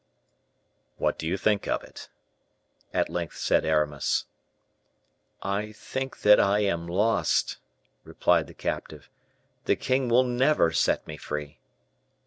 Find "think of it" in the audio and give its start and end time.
1.37-2.09